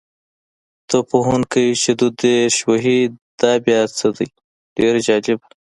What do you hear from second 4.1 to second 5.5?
دی؟ ډېر جالبه.